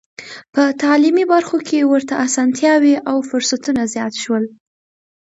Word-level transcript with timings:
په 0.53 0.63
تعلیمي 0.83 1.25
برخو 1.33 1.57
کې 1.67 1.79
ورته 1.91 2.13
اسانتیاوې 2.25 2.95
او 3.09 3.17
فرصتونه 3.29 3.81
زیات 3.93 4.13
شول. 4.23 4.43